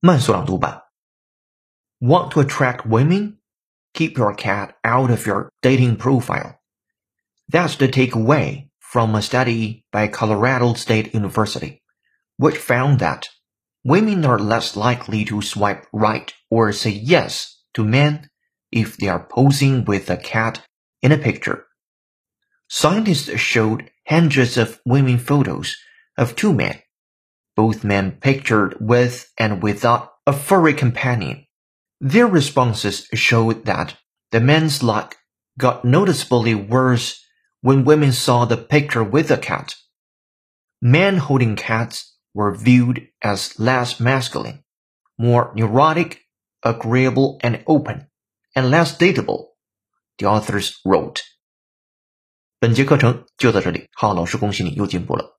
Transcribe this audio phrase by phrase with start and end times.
[0.00, 0.82] 慢速朗读版。
[2.00, 3.38] Want to attract women?
[3.94, 6.60] Keep your cat out of your dating profile.
[7.48, 11.82] That's the takeaway from a study by Colorado State University,
[12.36, 13.28] which found that
[13.84, 18.28] women are less likely to swipe right or say yes to men
[18.70, 20.60] if they are posing with a cat
[21.02, 21.66] in a picture.
[22.68, 25.76] Scientists showed hundreds of women photos
[26.18, 26.80] of two men,
[27.54, 31.46] both men pictured with and without a furry companion.
[32.00, 33.96] Their responses showed that
[34.30, 35.16] the men's luck
[35.58, 37.22] got noticeably worse
[37.62, 39.74] when women saw the picture with a cat.
[40.82, 44.62] Men holding cats were viewed as less masculine,
[45.18, 46.20] more neurotic,
[46.62, 48.08] agreeable and open,
[48.54, 49.46] and less dateable,
[50.18, 51.22] the authors wrote.
[52.58, 55.38] 本节课程就到这里，浩老师恭喜你又进步了。